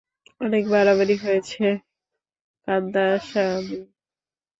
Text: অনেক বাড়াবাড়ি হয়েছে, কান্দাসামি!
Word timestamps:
অনেক 0.41 0.63
বাড়াবাড়ি 0.73 1.15
হয়েছে, 1.23 1.65
কান্দাসামি! 2.67 3.79